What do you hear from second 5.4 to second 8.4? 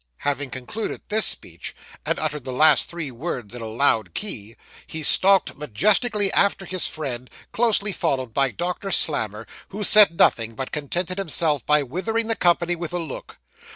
majestically after his friend, closely followed